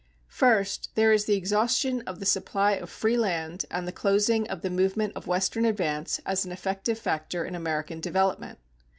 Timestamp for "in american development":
7.45-8.57